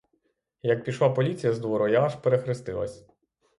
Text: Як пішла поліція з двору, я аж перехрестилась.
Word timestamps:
Як 0.63 0.83
пішла 0.83 1.09
поліція 1.09 1.53
з 1.53 1.59
двору, 1.59 1.87
я 1.87 2.01
аж 2.01 2.15
перехрестилась. 2.15 3.05